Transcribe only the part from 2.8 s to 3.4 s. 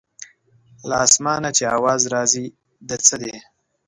د څه دی.